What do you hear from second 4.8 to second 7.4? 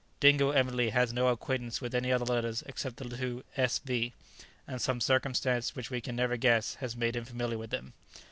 some circumstance which we can never guess has made him